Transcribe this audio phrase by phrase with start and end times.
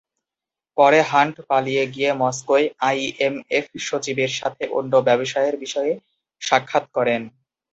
[0.77, 5.93] পরে হান্ট পালিয়ে গিয়ে মস্কোয় আইএমএফ সচিবের সাথে অন্য ব্যবসায়ের বিষয়ে
[6.41, 7.21] সাক্ষাত করেন।